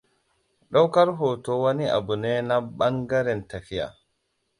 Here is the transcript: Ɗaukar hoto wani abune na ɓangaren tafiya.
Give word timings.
Ɗaukar 0.71 1.07
hoto 1.19 1.51
wani 1.63 1.85
abune 1.97 2.31
na 2.47 2.55
ɓangaren 2.77 3.41
tafiya. 3.49 3.87